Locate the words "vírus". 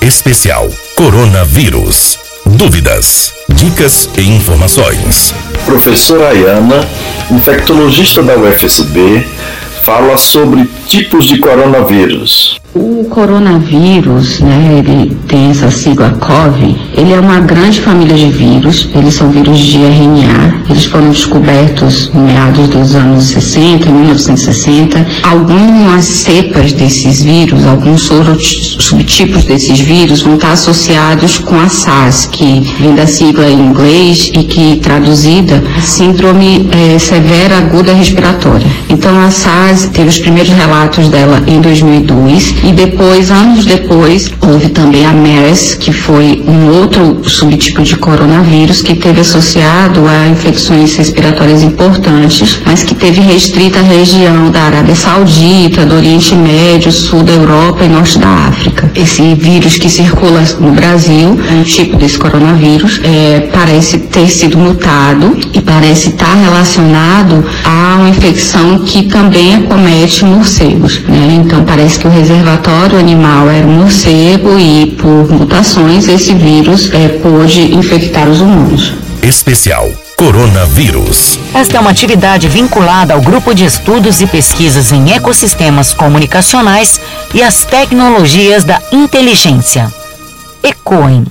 18.30-18.90, 19.30-19.58, 27.22-27.66, 29.80-30.20, 59.34-59.78, 76.32-76.90